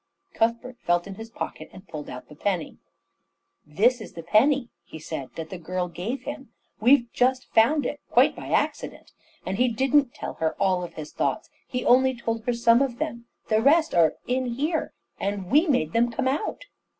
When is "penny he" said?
4.23-4.97